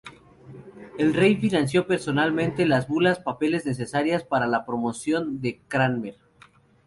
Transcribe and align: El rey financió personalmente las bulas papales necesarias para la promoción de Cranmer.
El 0.97 1.13
rey 1.13 1.35
financió 1.35 1.85
personalmente 1.85 2.65
las 2.65 2.87
bulas 2.87 3.19
papales 3.19 3.67
necesarias 3.67 4.23
para 4.23 4.47
la 4.47 4.65
promoción 4.65 5.41
de 5.41 5.61
Cranmer. 5.67 6.17